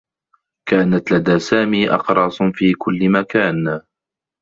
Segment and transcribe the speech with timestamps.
[0.69, 3.81] كانت لدى سامي أقراص في كلّ مكان.